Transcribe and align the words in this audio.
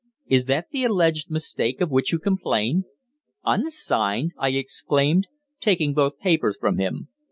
Is 0.25 0.45
that 0.45 0.71
the 0.71 0.83
alleged 0.83 1.29
mistake 1.29 1.79
of 1.79 1.91
which 1.91 2.11
you 2.11 2.17
complain?" 2.17 2.85
"Unsigned!" 3.45 4.31
I 4.35 4.49
exclaimed, 4.49 5.27
taking 5.59 5.93
both 5.93 6.17
papers 6.17 6.57
from 6.59 6.79
him. 6.79 7.09